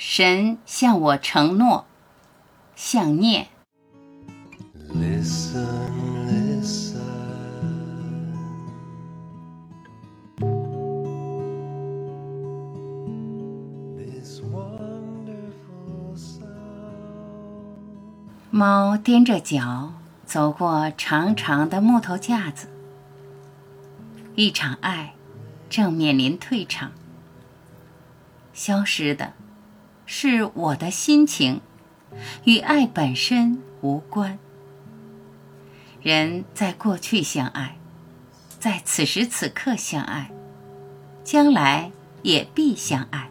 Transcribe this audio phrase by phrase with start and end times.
[0.00, 1.84] 神向我承诺，
[2.76, 3.48] 想念。
[4.94, 5.66] Listen,
[6.28, 7.00] listen.
[13.96, 16.46] This wonderful sound.
[18.52, 19.94] 猫踮着脚
[20.24, 22.68] 走过长长的木头架子，
[24.36, 25.14] 一场爱
[25.68, 26.92] 正面临退场。
[28.52, 29.32] 消失的，
[30.10, 31.60] 是我的心情，
[32.44, 34.38] 与爱本身无关。
[36.00, 37.76] 人在过去相爱，
[38.58, 40.30] 在此时此刻相爱，
[41.22, 41.92] 将来
[42.22, 43.28] 也必相爱。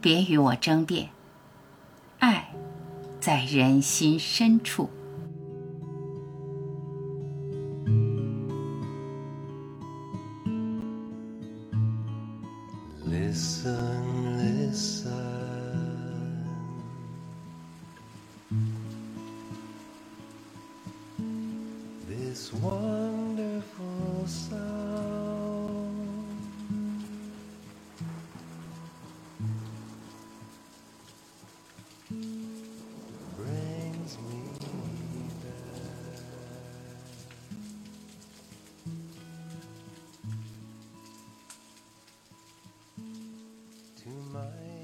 [0.00, 1.10] 别与我争辩，
[2.18, 2.50] 爱
[3.20, 4.90] 在人心深处。
[13.10, 15.10] Listen, listen.
[22.08, 24.69] This wonderful sound.
[43.96, 44.79] To my